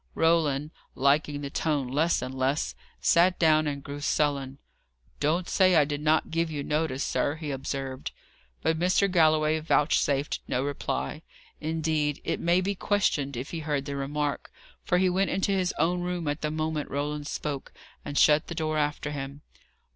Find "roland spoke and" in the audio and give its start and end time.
16.89-18.17